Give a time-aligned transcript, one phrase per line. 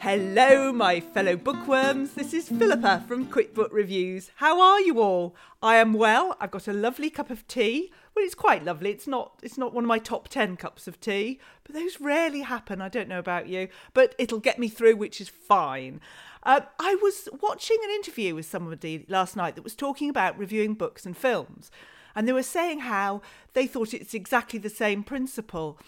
[0.00, 2.14] Hello, my fellow bookworms.
[2.14, 4.30] This is Philippa from Quick Book Reviews.
[4.36, 5.36] How are you all?
[5.62, 6.38] I am well.
[6.40, 7.92] I've got a lovely cup of tea.
[8.14, 8.92] Well, it's quite lovely.
[8.92, 9.38] It's not.
[9.42, 12.80] It's not one of my top ten cups of tea, but those rarely happen.
[12.80, 16.00] I don't know about you, but it'll get me through, which is fine.
[16.42, 20.72] Uh, I was watching an interview with somebody last night that was talking about reviewing
[20.72, 21.70] books and films,
[22.14, 23.22] and they were saying how
[23.52, 25.78] they thought it's exactly the same principle.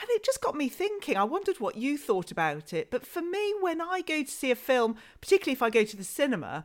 [0.00, 1.16] And it just got me thinking.
[1.16, 2.90] I wondered what you thought about it.
[2.90, 5.96] But for me, when I go to see a film, particularly if I go to
[5.96, 6.64] the cinema,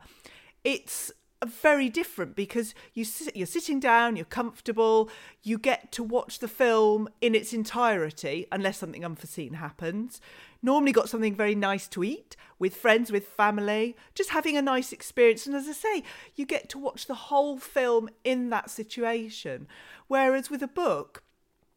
[0.64, 1.12] it's
[1.46, 5.08] very different because you you're sitting down, you're comfortable,
[5.42, 10.20] you get to watch the film in its entirety, unless something unforeseen happens.
[10.62, 14.92] Normally, got something very nice to eat with friends, with family, just having a nice
[14.92, 15.46] experience.
[15.46, 16.02] And as I say,
[16.34, 19.68] you get to watch the whole film in that situation.
[20.08, 21.22] Whereas with a book,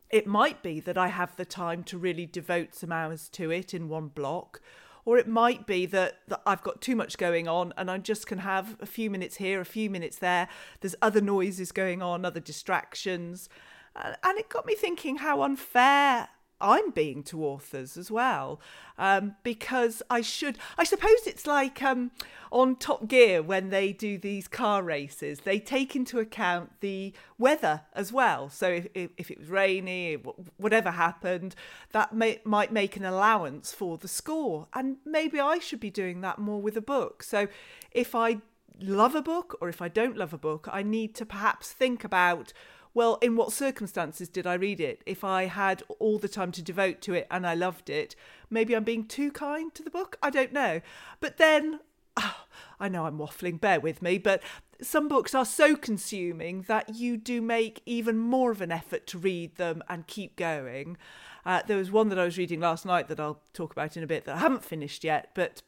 [0.09, 3.73] it might be that I have the time to really devote some hours to it
[3.73, 4.61] in one block,
[5.05, 8.27] or it might be that, that I've got too much going on and I just
[8.27, 10.47] can have a few minutes here, a few minutes there.
[10.79, 13.49] There's other noises going on, other distractions.
[13.95, 16.29] Uh, and it got me thinking how unfair
[16.61, 18.61] I'm being to authors as well,
[18.97, 20.57] um, because I should.
[20.77, 22.11] I suppose it's like um,
[22.51, 27.81] on Top Gear when they do these car races, they take into account the weather
[27.93, 28.49] as well.
[28.49, 30.15] So if, if, it was rainy,
[30.57, 31.55] whatever happened,
[31.91, 34.67] that may, might make an allowance for the score.
[34.73, 37.23] And maybe I should be doing that more with a book.
[37.23, 37.47] So
[37.91, 38.37] if I
[38.81, 42.03] love a book or if I don't love a book, I need to perhaps think
[42.03, 42.53] about
[42.93, 45.01] well, in what circumstances did I read it?
[45.05, 48.15] If I had all the time to devote to it and I loved it,
[48.49, 50.17] maybe I'm being too kind to the book.
[50.21, 50.81] I don't know.
[51.19, 51.79] But then,
[52.17, 52.45] ah,
[52.79, 54.41] I know I'm waffling, bear with me, but
[54.81, 59.17] some books are so consuming that you do make even more of an effort to
[59.17, 60.97] read them and keep going.
[61.45, 64.03] Uh, there was one that I was reading last night that I'll talk about in
[64.03, 65.61] a bit that I haven't finished yet, but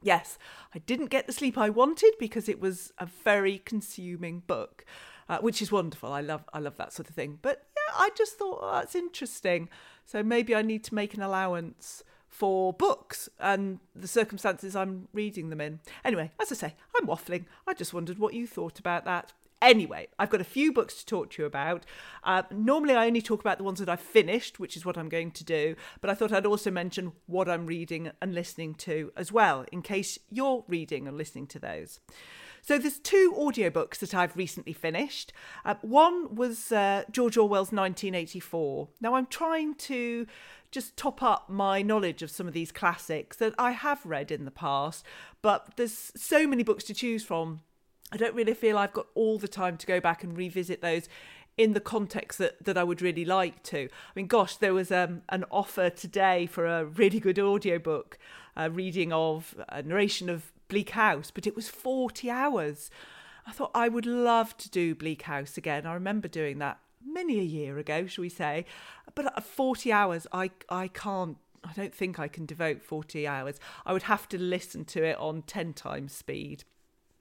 [0.00, 0.38] yes,
[0.74, 4.84] I didn't get the sleep I wanted because it was a very consuming book
[5.28, 6.12] uh, which is wonderful.
[6.12, 7.38] I love I love that sort of thing.
[7.42, 9.68] But yeah, I just thought oh, that's interesting.
[10.04, 15.50] So maybe I need to make an allowance for books and the circumstances I'm reading
[15.50, 15.80] them in.
[16.04, 17.44] Anyway, as I say, I'm waffling.
[17.66, 19.32] I just wondered what you thought about that.
[19.60, 21.84] Anyway, I've got a few books to talk to you about.
[22.24, 25.08] Uh, normally, I only talk about the ones that I've finished, which is what I'm
[25.08, 25.76] going to do.
[26.00, 29.82] But I thought I'd also mention what I'm reading and listening to as well, in
[29.82, 32.00] case you're reading and listening to those.
[32.64, 35.32] So there's two audiobooks that I've recently finished.
[35.64, 38.88] Uh, one was uh, George Orwell's 1984.
[39.00, 40.28] Now I'm trying to
[40.70, 44.44] just top up my knowledge of some of these classics that I have read in
[44.44, 45.04] the past,
[45.42, 47.62] but there's so many books to choose from.
[48.12, 51.08] I don't really feel I've got all the time to go back and revisit those
[51.58, 53.88] in the context that, that I would really like to.
[53.88, 58.18] I mean, gosh, there was um, an offer today for a really good audiobook,
[58.56, 62.90] a reading of a narration of Bleak House, but it was 40 hours.
[63.46, 65.84] I thought I would love to do Bleak House again.
[65.84, 68.64] I remember doing that many a year ago, shall we say.
[69.14, 73.60] But 40 hours, I, I can't, I don't think I can devote 40 hours.
[73.84, 76.64] I would have to listen to it on 10 times speed,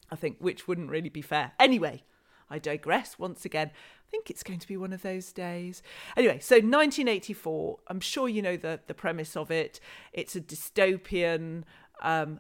[0.10, 1.52] I think, which wouldn't really be fair.
[1.60, 2.04] Anyway,
[2.50, 3.68] I digress once again.
[3.68, 5.84] I think it's going to be one of those days.
[6.16, 9.82] Anyway, so 1984, I'm sure you know the, the premise of it.
[10.14, 11.64] It's a dystopian
[12.02, 12.40] um,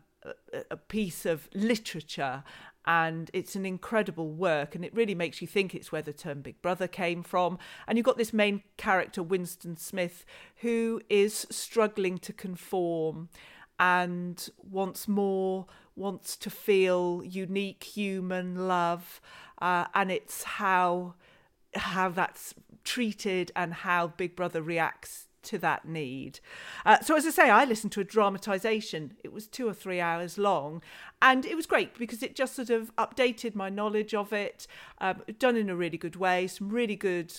[0.70, 2.44] a piece of literature
[2.86, 6.42] and it's an incredible work and it really makes you think it's where the term
[6.42, 7.58] big brother came from.
[7.88, 10.26] And you've got this main character winston smith
[10.58, 13.30] who is struggling to conform
[13.80, 15.66] and wants more,
[15.96, 19.20] wants to feel unique human love,
[19.60, 21.16] uh, and it's how
[21.76, 22.54] how that's
[22.84, 26.40] treated and how Big Brother reacts to that need.
[26.86, 29.12] Uh, so, as I say, I listened to a dramatisation.
[29.24, 30.82] It was two or three hours long,
[31.22, 34.68] and it was great because it just sort of updated my knowledge of it,
[35.00, 36.48] um, done in a really good way.
[36.48, 37.34] Some really good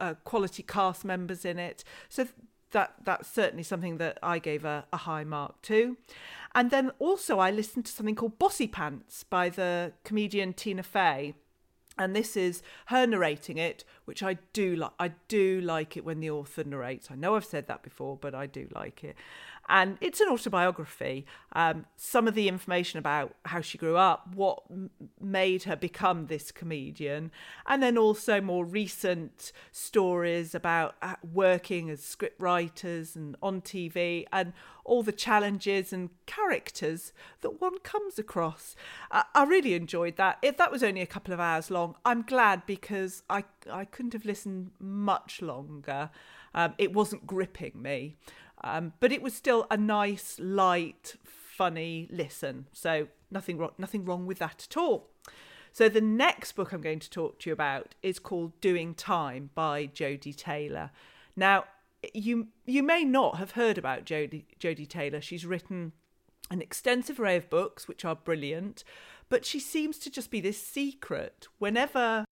[0.00, 1.84] uh, quality cast members in it.
[2.08, 2.28] So
[2.72, 5.96] that that's certainly something that I gave a, a high mark to.
[6.54, 11.34] And then also I listened to something called Bossy Pants by the comedian Tina Fey
[11.98, 16.20] and this is her narrating it which i do like i do like it when
[16.20, 17.10] the author narrates.
[17.10, 19.16] I know i've said that before but i do like it
[19.68, 24.62] and it's an autobiography um, some of the information about how she grew up what
[24.70, 24.90] m-
[25.20, 27.30] made her become this comedian
[27.66, 34.24] and then also more recent stories about uh, working as script writers and on tv
[34.32, 34.52] and
[34.86, 38.76] all the challenges and characters that one comes across.
[39.10, 40.38] I, I really enjoyed that.
[40.42, 44.12] If that was only a couple of hours long, I'm glad because I I couldn't
[44.12, 46.10] have listened much longer.
[46.54, 48.16] Um, it wasn't gripping me,
[48.66, 52.66] um, but it was still a nice, light, funny listen.
[52.72, 55.08] So nothing wrong, nothing wrong with that at all.
[55.72, 59.50] So the next book I'm going to talk to you about is called Doing Time
[59.54, 60.90] by Jodi Taylor.
[61.36, 61.64] Now,
[62.12, 65.20] you you may not have heard about Jodi Jodi Taylor.
[65.20, 65.92] She's written
[66.50, 68.84] an extensive array of books which are brilliant,
[69.28, 71.48] but she seems to just be this secret.
[71.58, 72.24] Whenever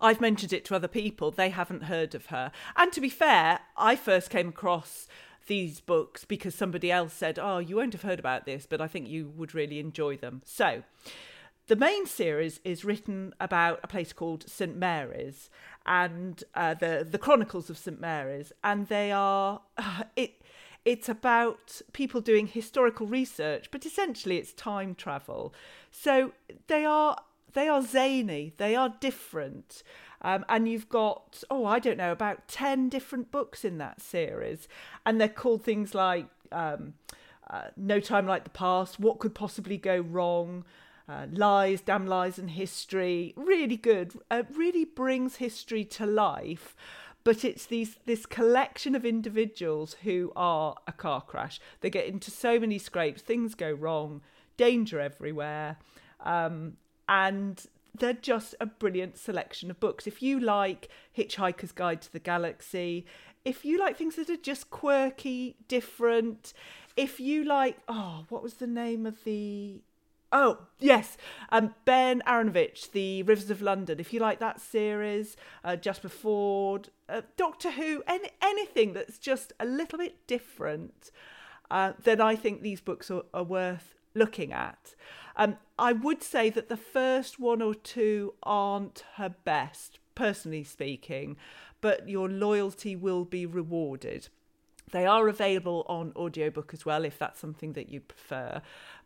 [0.00, 2.52] I've mentioned it to other people, they haven't heard of her.
[2.76, 5.08] And to be fair, I first came across
[5.46, 8.86] these books because somebody else said, "Oh, you won't have heard about this, but I
[8.86, 10.82] think you would really enjoy them." So,
[11.66, 15.50] the main series is written about a place called St Mary's
[15.86, 20.40] and uh, the the Chronicles of St Mary's, and they are uh, it.
[20.84, 25.54] It's about people doing historical research, but essentially it's time travel.
[25.90, 26.32] So
[26.66, 27.16] they are
[27.54, 29.82] they are zany, they are different.
[30.24, 34.66] Um, and you've got, oh, I don't know, about 10 different books in that series.
[35.04, 36.94] And they're called things like um,
[37.50, 40.64] uh, No Time Like the Past, What Could Possibly Go Wrong,
[41.06, 43.34] uh, lies, damn lies, and history.
[43.36, 44.14] Really good.
[44.30, 46.74] Uh, really brings history to life.
[47.22, 51.58] But it's these this collection of individuals who are a car crash.
[51.80, 54.20] They get into so many scrapes, things go wrong,
[54.58, 55.78] danger everywhere,
[56.20, 56.76] um,
[57.08, 57.64] and
[57.98, 60.06] they're just a brilliant selection of books.
[60.06, 63.06] If you like Hitchhiker's Guide to the Galaxy,
[63.44, 66.52] if you like things that are just quirky, different,
[66.96, 69.80] if you like, oh, what was the name of the
[70.36, 71.16] Oh, yes.
[71.50, 74.00] Um, ben Aaronovitch, The Rivers of London.
[74.00, 79.52] If you like that series, uh, Jasper Fforde, uh, Doctor Who, any, anything that's just
[79.60, 81.12] a little bit different,
[81.70, 84.96] uh, then I think these books are, are worth looking at.
[85.36, 91.36] Um, I would say that the first one or two aren't her best, personally speaking,
[91.80, 94.28] but your loyalty will be rewarded.
[94.92, 98.62] They are available on audiobook as well if that's something that you prefer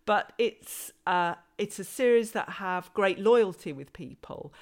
[0.09, 4.55] but it's uh, it's a series that have great loyalty with people,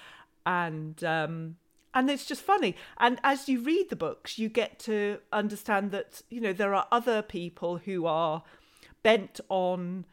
[0.45, 1.55] and um,
[1.95, 2.75] and it's just funny.
[2.99, 6.89] And as you read the books, you get to understand that you know there are
[6.91, 8.43] other people who are
[9.05, 10.05] bent on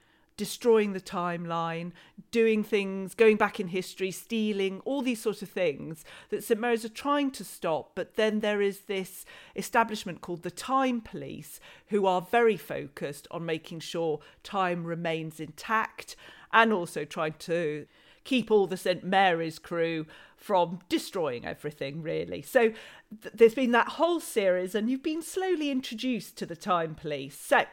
[0.44, 1.94] destroying the timeline,
[2.30, 6.84] doing things, going back in history, stealing, all these sorts of things that St Mary's
[6.84, 7.92] are trying to stop.
[7.96, 9.26] But then there is this
[9.56, 16.18] establishment called the Time Police who are very focused on making sure time remains intact
[16.52, 17.86] and also trying to
[18.26, 22.42] keep all the St Mary's crew from destroying everything, really.
[22.42, 22.74] So
[23.22, 27.40] th- there's been that whole series, and you've been slowly introduced to the Time Police.
[27.40, 27.64] So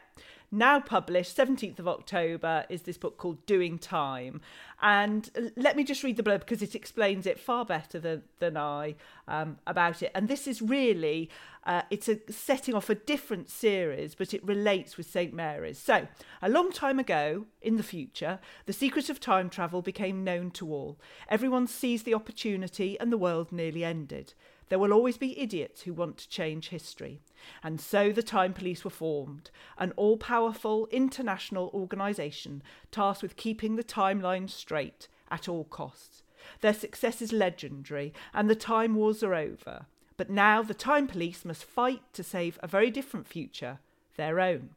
[0.52, 4.40] now published 17th of October is this book called Doing Time.
[4.82, 8.56] And let me just read the blurb because it explains it far better than, than
[8.56, 8.96] I
[9.28, 10.10] um, about it.
[10.14, 11.30] And this is really,
[11.64, 15.32] uh, it's a setting off a different series, but it relates with St.
[15.32, 15.78] Mary's.
[15.78, 16.08] So,
[16.42, 20.72] a long time ago, in the future, the secret of time travel became known to
[20.72, 20.98] all.
[21.28, 24.34] Everyone seized the opportunity and the world nearly ended.
[24.70, 27.20] There will always be idiots who want to change history.
[27.62, 33.76] And so the Time Police were formed, an all powerful international organisation tasked with keeping
[33.76, 36.22] the timeline straight at all costs.
[36.60, 39.86] Their success is legendary, and the Time Wars are over.
[40.16, 43.78] But now the Time Police must fight to save a very different future,
[44.16, 44.70] their own.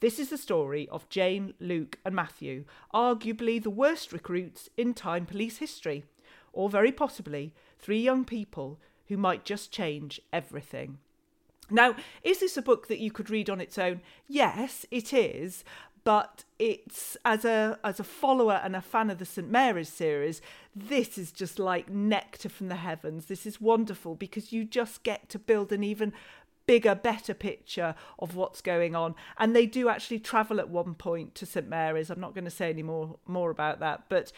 [0.00, 5.24] This is the story of Jane, Luke, and Matthew, arguably the worst recruits in Time
[5.24, 6.04] Police history,
[6.52, 10.98] or very possibly three young people who might just change everything.
[11.70, 14.00] Now, is this a book that you could read on its own?
[14.28, 15.64] Yes, it is.
[16.04, 20.42] but it's as a as a follower and a fan of the St Mary's series,
[20.76, 23.26] this is just like nectar from the heavens.
[23.26, 26.12] This is wonderful because you just get to build an even
[26.66, 29.14] bigger, better picture of what's going on.
[29.38, 32.10] And they do actually travel at one point to St Mary's.
[32.10, 34.30] I'm not going to say any more more about that, but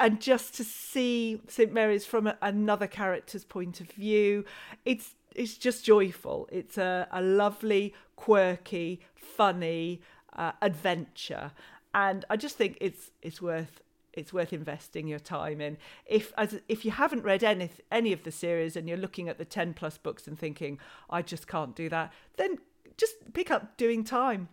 [0.00, 4.44] and just to see St Mary's from another character's point of view,
[4.84, 6.48] it's it's just joyful.
[6.50, 10.00] It's a, a lovely, quirky, funny
[10.34, 11.52] uh, adventure,
[11.94, 13.80] and I just think it's it's worth
[14.12, 15.76] it's worth investing your time in.
[16.06, 19.38] If as if you haven't read any any of the series and you're looking at
[19.38, 22.58] the ten plus books and thinking I just can't do that, then
[22.96, 24.48] just pick up Doing Time.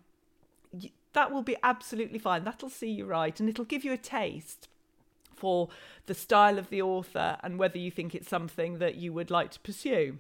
[1.14, 2.44] That will be absolutely fine.
[2.44, 4.68] That'll see you right, and it'll give you a taste
[5.36, 5.70] for
[6.06, 9.52] the style of the author and whether you think it's something that you would like
[9.52, 10.18] to pursue.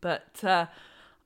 [0.00, 0.66] But uh,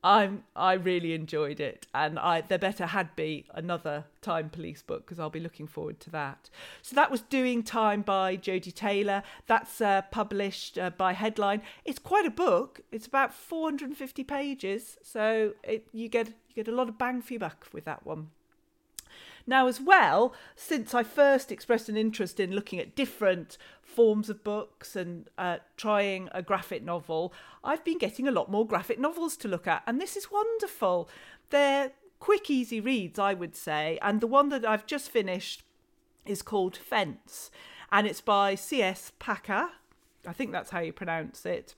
[0.04, 5.04] I'm I really enjoyed it, and I there better had be another Time Police book
[5.06, 6.50] because I'll be looking forward to that.
[6.82, 9.22] So that was Doing Time by Jodi Taylor.
[9.46, 11.62] That's uh, published uh, by Headline.
[11.84, 12.80] It's quite a book.
[12.90, 17.34] It's about 450 pages, so it, you get you get a lot of bang for
[17.34, 18.30] your buck with that one.
[19.46, 24.44] Now, as well, since I first expressed an interest in looking at different forms of
[24.44, 27.32] books and uh, trying a graphic novel,
[27.64, 31.08] I've been getting a lot more graphic novels to look at, and this is wonderful.
[31.50, 35.62] They're quick, easy reads, I would say, and the one that I've just finished
[36.25, 37.50] is called Fence,
[37.90, 39.12] and it's by C.S.
[39.18, 39.70] Packer.
[40.26, 41.75] I think that's how you pronounce it.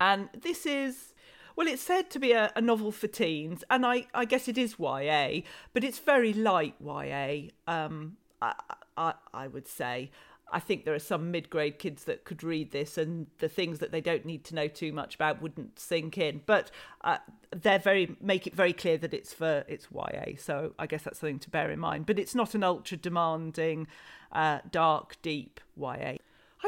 [0.00, 1.12] And this is
[1.58, 4.56] well, it's said to be a, a novel for teens, and I, I guess it
[4.56, 5.40] is YA,
[5.72, 7.48] but it's very light YA.
[7.66, 8.54] Um, I,
[8.96, 10.12] I, I would say.
[10.52, 13.80] I think there are some mid grade kids that could read this, and the things
[13.80, 16.42] that they don't need to know too much about wouldn't sink in.
[16.46, 17.18] But uh,
[17.50, 21.18] they're very make it very clear that it's for it's YA, so I guess that's
[21.18, 22.06] something to bear in mind.
[22.06, 23.88] But it's not an ultra demanding,
[24.30, 26.17] uh, dark, deep YA.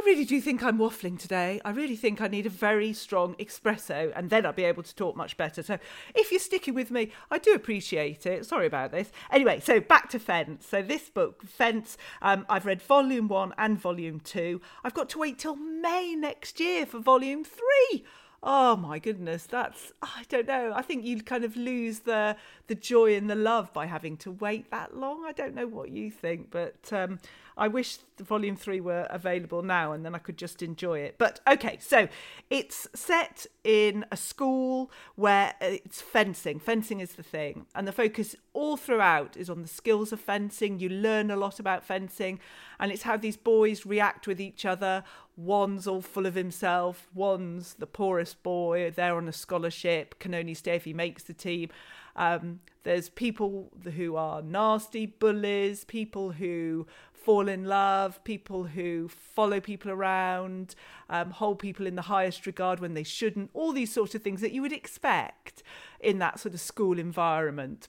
[0.01, 1.61] I really do think I'm waffling today.
[1.63, 4.95] I really think I need a very strong espresso and then I'll be able to
[4.95, 5.63] talk much better.
[5.63, 5.77] So
[6.15, 8.47] if you're sticking with me, I do appreciate it.
[8.47, 9.13] Sorry about this.
[9.31, 10.67] Anyway, so back to Fence.
[10.67, 14.63] So this book, Fence, um, I've read volume one and volume two.
[14.83, 18.03] I've got to wait till May next year for volume three.
[18.43, 20.73] Oh my goodness, that's I don't know.
[20.75, 22.37] I think you kind of lose the
[22.69, 25.27] the joy and the love by having to wait that long.
[25.27, 27.19] I don't know what you think, but um,
[27.61, 31.17] I wish volume three were available now and then I could just enjoy it.
[31.19, 32.09] But okay, so
[32.49, 36.59] it's set in a school where it's fencing.
[36.59, 37.67] Fencing is the thing.
[37.75, 40.81] And the focus all throughout is on the skills of fencing.
[40.81, 42.41] You learn a lot about fencing
[42.79, 45.05] and it's how these boys react with each other.
[45.37, 50.53] One's all full of himself, one's the poorest boy, they're on a scholarship, can only
[50.53, 51.71] stay if he makes the team.
[52.17, 59.61] Um, there's people who are nasty bullies, people who fall in love, people who follow
[59.61, 60.75] people around,
[61.09, 64.41] um, hold people in the highest regard when they shouldn't, all these sorts of things
[64.41, 65.63] that you would expect
[66.01, 67.89] in that sort of school environment.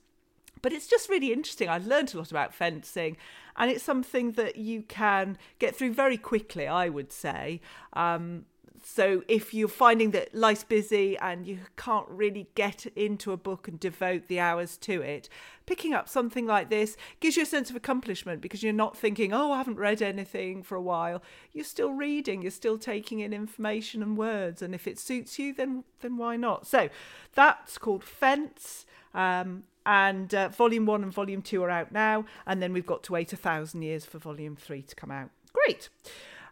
[0.61, 1.69] But it's just really interesting.
[1.69, 3.17] I've learned a lot about fencing,
[3.55, 7.61] and it's something that you can get through very quickly, I would say.
[7.93, 8.45] Um,
[8.83, 13.67] so if you're finding that life's busy and you can't really get into a book
[13.67, 15.29] and devote the hours to it,
[15.65, 19.33] picking up something like this gives you a sense of accomplishment because you're not thinking,
[19.33, 21.21] oh, I haven't read anything for a while.
[21.53, 25.53] You're still reading, you're still taking in information and words, and if it suits you,
[25.53, 26.65] then then why not?
[26.67, 26.89] So
[27.33, 28.85] that's called Fence.
[29.13, 33.03] Um, and uh, volume one and volume two are out now, and then we've got
[33.03, 35.29] to wait a thousand years for volume three to come out.
[35.53, 35.89] Great.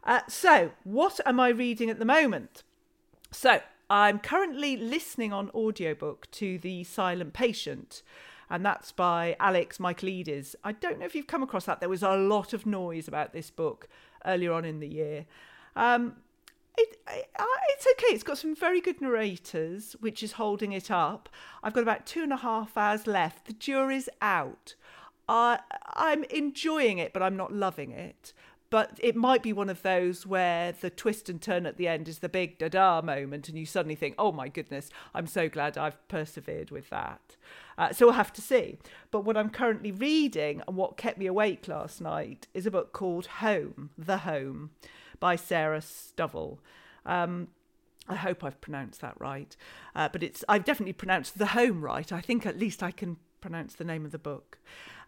[0.10, 2.64] Uh, so, what am I reading at the moment?
[3.30, 3.62] So,
[3.92, 8.02] I'm currently listening on audiobook to The Silent Patient,
[8.50, 10.56] and that's by Alex Michaelides.
[10.64, 11.80] I don't know if you've come across that.
[11.80, 13.88] There was a lot of noise about this book
[14.26, 15.28] earlier on in the year.
[15.76, 16.16] Um,
[16.76, 17.30] it, it,
[17.70, 18.12] it's okay.
[18.16, 21.30] It's got some very good narrators, which is holding it up.
[21.62, 23.46] I've got about two and a half hours left.
[23.46, 24.74] The jury's out.
[25.28, 28.34] I'm enjoying it, but I'm not loving it
[28.70, 32.08] but it might be one of those where the twist and turn at the end
[32.08, 35.78] is the big da-da moment and you suddenly think oh my goodness i'm so glad
[35.78, 37.36] i've persevered with that.
[37.78, 38.78] Uh, so we'll have to see.
[39.12, 42.94] But what i'm currently reading and what kept me awake last night is a book
[42.94, 44.72] called home the home
[45.20, 46.60] by sarah stubble
[47.06, 47.48] um,
[48.08, 49.56] I hope I've pronounced that right,
[49.96, 52.12] uh, but it's I've definitely pronounced the home right.
[52.12, 54.58] I think at least I can pronounce the name of the book,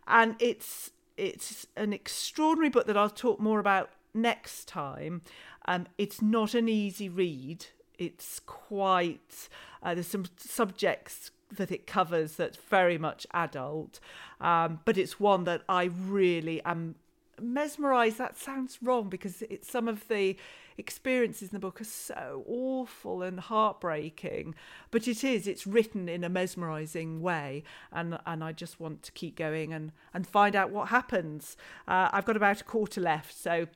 [0.07, 0.91] and it's
[1.21, 5.21] it's an extraordinary book that I'll talk more about next time.
[5.67, 7.67] Um, it's not an easy read.
[7.99, 9.47] It's quite
[9.83, 13.99] uh, there's some subjects that it covers that's very much adult,
[14.39, 16.95] um, but it's one that I really am
[17.39, 18.17] mesmerized.
[18.17, 20.35] That sounds wrong because it's some of the
[20.77, 24.55] experiences in the book are so awful and heartbreaking,
[24.89, 25.47] but it is.
[25.47, 29.91] It's written in a mesmerizing way, and and I just want to keep going and
[30.13, 31.57] and find out what happens.
[31.87, 33.67] Uh, I've got about a quarter left, so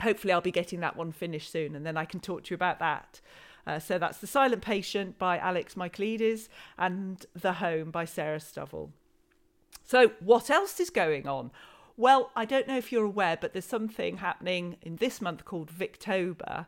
[0.00, 2.54] hopefully I'll be getting that one finished soon, and then I can talk to you
[2.54, 3.20] about that.
[3.66, 8.90] Uh, so that's The Silent Patient by Alex Michaelides and The Home by Sarah Stovold.
[9.84, 11.50] So, what else is going on?
[12.00, 15.70] Well, I don't know if you're aware, but there's something happening in this month called
[15.70, 16.64] Victober.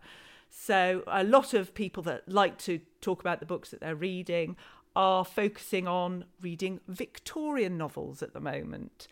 [0.50, 4.56] So, a lot of people that like to talk about the books that they're reading
[4.94, 9.08] are focusing on reading Victorian novels at the moment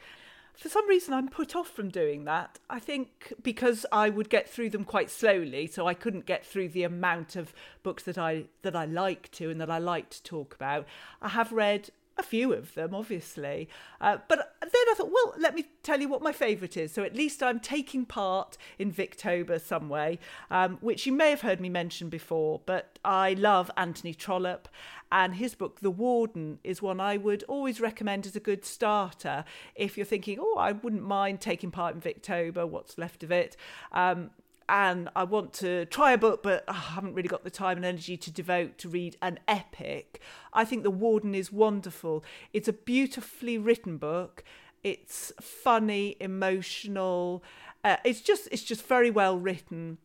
[0.60, 2.58] for some reason I'm put off from doing that.
[2.68, 6.68] I think because I would get through them quite slowly, so I couldn't get through
[6.68, 10.22] the amount of books that I that I like to and that I like to
[10.22, 10.86] talk about.
[11.22, 11.88] I have read
[12.20, 13.68] a few of them, obviously.
[14.00, 16.92] Uh, but then I thought, well, let me tell you what my favourite is.
[16.92, 21.40] So at least I'm taking part in Victober some way, um, which you may have
[21.40, 22.60] heard me mention before.
[22.64, 24.68] But I love Anthony Trollope,
[25.10, 29.44] and his book, The Warden, is one I would always recommend as a good starter
[29.74, 33.56] if you're thinking, oh, I wouldn't mind taking part in Victober, what's left of it.
[33.90, 34.30] Um,
[34.70, 37.76] and I want to try a book, but oh, I haven't really got the time
[37.76, 40.20] and energy to devote to read an epic.
[40.52, 42.24] I think The Warden is wonderful.
[42.52, 44.44] It's a beautifully written book.
[44.84, 47.42] It's funny, emotional.
[47.82, 49.98] Uh, it's just it's just very well written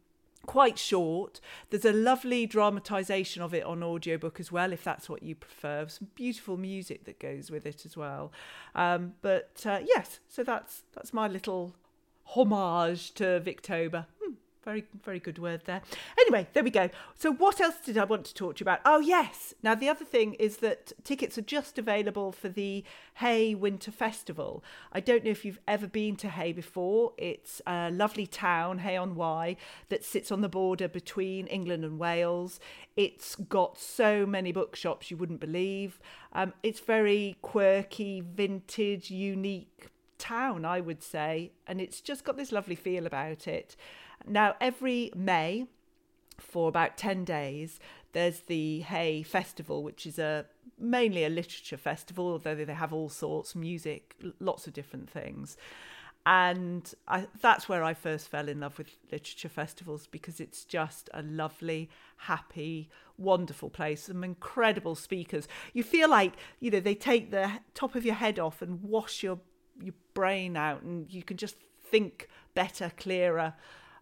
[0.48, 1.40] quite short.
[1.70, 5.88] There's a lovely dramatisation of it on audiobook as well, if that's what you prefer.
[5.88, 8.32] Some beautiful music that goes with it as well.
[8.74, 11.76] Um, but uh, yes, so that's that's my little
[12.26, 14.08] homage to Victober.
[14.66, 15.84] Very, very good word there.
[16.20, 16.90] Anyway, there we go.
[17.14, 18.80] So, what else did I want to talk to you about?
[18.84, 19.54] Oh, yes.
[19.62, 22.84] Now, the other thing is that tickets are just available for the
[23.16, 24.64] Hay Winter Festival.
[24.92, 27.14] I don't know if you've ever been to Hay before.
[27.20, 29.58] It's a lovely town, Hay on Wye,
[29.90, 32.60] that sits on the border between England and Wales.
[32.98, 36.00] It's got so many bookshops you wouldn't believe.
[36.34, 42.52] Um, it's very quirky, vintage, unique town, I would say, and it's just got this
[42.52, 43.76] lovely feel about it.
[44.28, 45.68] Now, every May,
[46.40, 47.80] for about 10 days,
[48.14, 50.46] there's the Hay Festival, which is a
[50.78, 55.58] mainly a literature festival, although they have all sorts, music, lots of different things.
[56.26, 61.08] And I, that's where I first fell in love with literature festivals because it's just
[61.14, 64.04] a lovely, happy, wonderful place.
[64.04, 65.48] Some incredible speakers.
[65.74, 69.22] You feel like, you know, they take the top of your head off and wash
[69.22, 69.40] your,
[69.80, 73.54] your brain out, and you can just think better, clearer.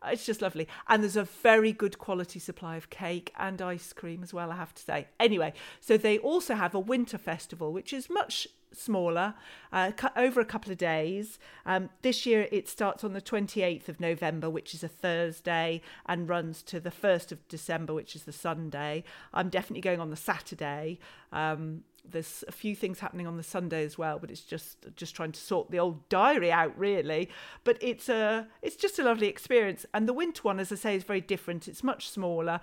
[0.05, 0.67] It's just lovely.
[0.87, 4.55] And there's a very good quality supply of cake and ice cream as well, I
[4.55, 5.07] have to say.
[5.19, 9.35] Anyway, so they also have a winter festival, which is much smaller,
[9.71, 11.39] uh, over a couple of days.
[11.65, 16.27] Um, this year it starts on the 28th of November, which is a Thursday, and
[16.27, 19.03] runs to the 1st of December, which is the Sunday.
[19.33, 20.99] I'm definitely going on the Saturday.
[21.31, 25.15] Um, there's a few things happening on the Sunday as well, but it's just just
[25.15, 27.29] trying to sort the old diary out really.
[27.63, 29.85] But it's a it's just a lovely experience.
[29.93, 31.67] And the winter one, as I say, is very different.
[31.67, 32.59] It's much smaller.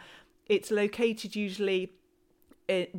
[0.46, 1.92] It's located usually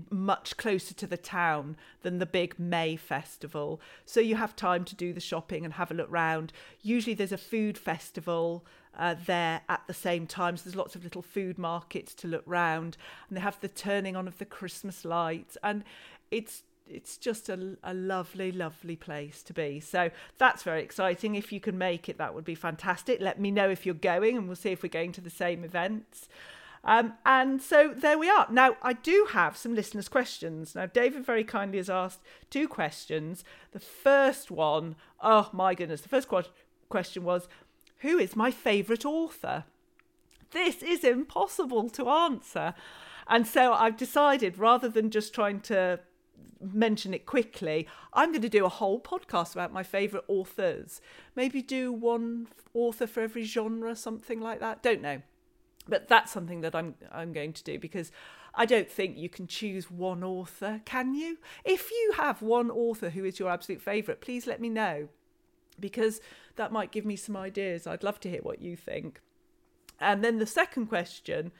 [0.10, 3.80] much closer to the town than the big May festival.
[4.06, 6.51] So you have time to do the shopping and have a look round.
[6.82, 8.65] Usually there's a food festival
[8.97, 10.58] uh, there at the same time.
[10.58, 12.97] So there's lots of little food markets to look round,
[13.30, 15.84] and they have the turning on of the Christmas lights, and
[16.32, 19.80] it's it's just a, a lovely, lovely place to be.
[19.80, 21.36] So that's very exciting.
[21.36, 23.22] If you can make it, that would be fantastic.
[23.22, 25.63] Let me know if you're going, and we'll see if we're going to the same
[25.63, 26.28] events.
[26.84, 28.48] Um, and so there we are.
[28.50, 30.74] Now, I do have some listeners' questions.
[30.76, 33.44] Now, David very kindly has asked two questions.
[33.72, 36.28] The first one, oh my goodness, the first
[36.89, 37.48] question was
[38.00, 39.65] Who is my favourite author?
[40.52, 42.74] This is impossible to answer.
[43.28, 46.00] And so I've decided rather than just trying to
[46.62, 51.02] mention it quickly, I'm going to do a whole podcast about my favourite authors.
[51.36, 54.84] Maybe do one author for every genre, something like that.
[54.84, 55.21] Don't know.
[55.88, 58.12] But that's something that I'm I'm going to do because
[58.54, 61.38] I don't think you can choose one author, can you?
[61.65, 65.08] If you have one author who is your absolute favourite, please let me know
[65.80, 66.21] because
[66.58, 67.88] that might give me some ideas.
[67.88, 69.21] I'd love to hear what you think.
[70.00, 71.52] And then the second question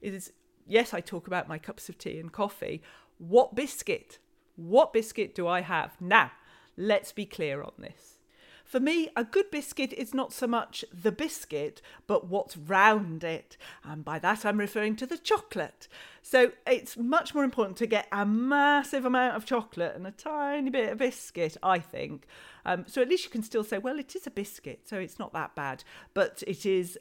[0.00, 0.32] is
[0.66, 2.82] yes, I talk about my cups of tea and coffee.
[3.18, 4.18] What biscuit
[4.58, 5.96] what biscuit do I have?
[6.00, 6.32] Now,
[6.76, 8.18] let's be clear on this.
[8.64, 13.56] For me, a good biscuit is not so much the biscuit, but what's round it.
[13.82, 15.88] And by that, I'm referring to the chocolate.
[16.20, 20.68] So it's much more important to get a massive amount of chocolate and a tiny
[20.68, 22.26] bit of biscuit, I think.
[22.66, 25.18] Um, so at least you can still say, well, it is a biscuit, so it's
[25.18, 25.82] not that bad.
[26.12, 26.98] But it is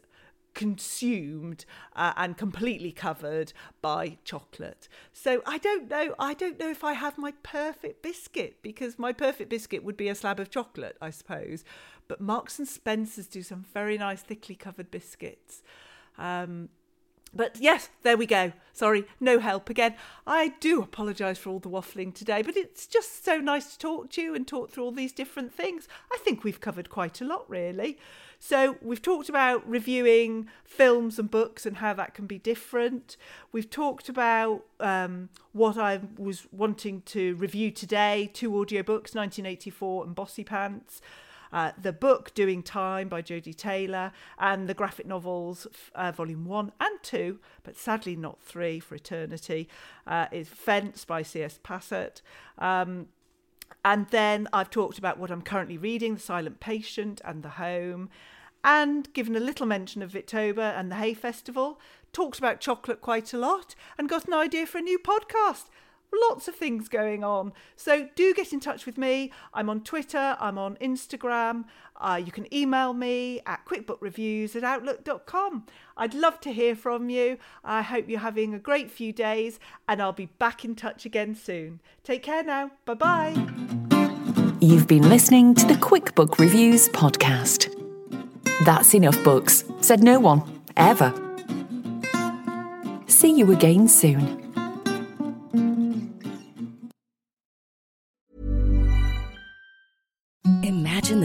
[0.58, 1.64] consumed
[1.96, 4.90] uh, and completely covered by chocolate.
[5.14, 6.16] So I don't know.
[6.18, 10.10] I don't know if I have my perfect biscuit because my perfect biscuit would be
[10.10, 11.64] a slab of chocolate, I suppose.
[12.08, 15.62] But Marks and Spencers do some very nice thickly covered biscuits.
[16.18, 16.70] Um,
[17.34, 18.52] but yes, there we go.
[18.74, 19.94] Sorry, no help again.
[20.26, 24.10] I do apologise for all the waffling today, but it's just so nice to talk
[24.12, 25.88] to you and talk through all these different things.
[26.12, 28.00] I think we've covered quite a lot, really.
[28.40, 33.18] So, we've talked about reviewing films and books and how that can be different.
[33.52, 40.16] We've talked about um, what I was wanting to review today two audiobooks 1984 and
[40.16, 41.02] Bossy Pants.
[41.52, 46.72] Uh, the book Doing Time by Jodi Taylor, and the graphic novels uh, Volume 1
[46.80, 49.68] and 2, but sadly not 3 for eternity,
[50.06, 51.60] uh, is Fence by C.S.
[51.64, 52.22] Passett.
[52.58, 53.08] Um,
[53.84, 58.10] and then I've talked about what I'm currently reading The Silent Patient and The Home,
[58.64, 61.80] and given a little mention of Victober and the Hay Festival,
[62.12, 65.66] talked about chocolate quite a lot, and got an idea for a new podcast
[66.14, 67.54] lots of things going on.
[67.76, 69.32] So do get in touch with me.
[69.54, 71.66] I'm on Twitter, I'm on Instagram.
[72.00, 75.66] Uh, you can email me at quickbookreviews at outlook.com.
[75.96, 77.38] I'd love to hear from you.
[77.64, 81.36] I hope you're having a great few days, and I'll be back in touch again
[81.36, 81.82] soon.
[82.04, 82.72] Take care now.
[82.86, 83.48] Bye bye.
[84.60, 87.74] You've been listening to the QuickBook Reviews podcast.
[88.66, 90.42] That's enough books, said no one,
[90.76, 91.14] ever.
[93.08, 94.47] See you again soon.